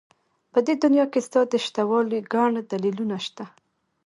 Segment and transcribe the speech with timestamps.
[0.51, 3.45] په دې دنيا کې ستا د شتهوالي گڼ دلیلونه شته.